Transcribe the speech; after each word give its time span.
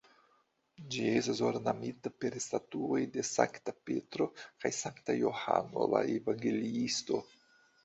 Ĝi 0.93 1.03
estas 1.17 1.41
ornamita 1.49 2.11
per 2.23 2.37
statuoj 2.45 3.03
de 3.19 3.27
Sankta 3.33 3.75
Petro 3.91 4.29
kaj 4.41 4.73
Sankta 4.81 5.19
Johano 5.21 5.89
la 5.95 6.05
Evangeliisto. 6.19 7.25